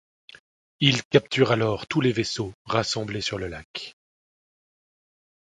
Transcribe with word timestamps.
Il 0.79 1.03
capture 1.05 1.51
alors 1.51 1.85
tous 1.85 2.01
les 2.01 2.11
vaisseaux 2.11 2.53
rassemblés 2.65 3.21
sur 3.21 3.37
le 3.37 3.45
lac. 3.47 3.93